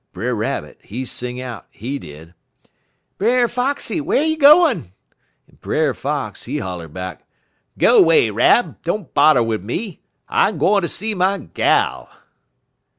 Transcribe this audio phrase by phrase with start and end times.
[0.13, 2.33] Brer Rabbit, he sing out, he did:
[3.19, 4.93] "'Brer Foxy, whar you gwine?'
[5.47, 7.23] "En Brer Fox, he holler back:
[7.77, 10.01] "'Go 'way, Rab; don't bodder wid me.
[10.27, 12.09] I'm gwine fer ter see my gal.'